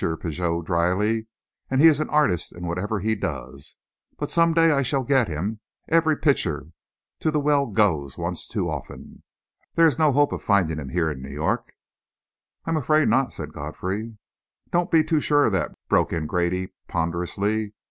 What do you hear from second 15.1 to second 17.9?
sure of that!" broke in Grady ponderously.